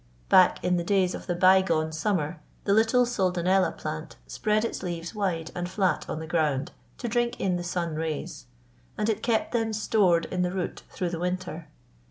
"Back 0.29 0.63
in 0.63 0.77
the 0.77 0.83
days 0.83 1.13
of 1.13 1.27
the 1.27 1.35
bygone 1.35 1.91
summer 1.91 2.41
the 2.63 2.73
little 2.73 3.05
soldanella 3.05 3.77
plant 3.77 4.15
spread 4.25 4.65
its 4.65 4.81
leaves 4.81 5.13
wide 5.13 5.51
and 5.53 5.69
flat 5.69 6.09
on 6.09 6.17
the 6.17 6.25
ground 6.25 6.71
to 6.97 7.07
drink 7.07 7.39
in 7.39 7.55
the 7.55 7.63
sun 7.63 7.93
rays; 7.93 8.47
and 8.97 9.09
it 9.09 9.21
kept 9.21 9.51
them 9.51 9.73
stored 9.73 10.25
in 10.31 10.41
the 10.41 10.51
root 10.53 10.81
through 10.89 11.11
the 11.11 11.19
winter. 11.19 11.67